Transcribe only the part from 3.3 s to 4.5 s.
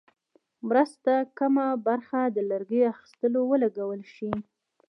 ولګول شوې.